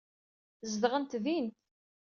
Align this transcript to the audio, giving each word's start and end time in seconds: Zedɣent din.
Zedɣent 0.71 1.11
din. 1.23 1.47